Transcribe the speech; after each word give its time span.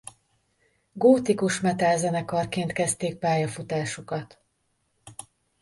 Gótikus 0.93 1.59
metal 1.59 1.97
zenekarként 1.97 2.71
kezdték 2.71 3.17
pályafutásukat. 3.17 4.41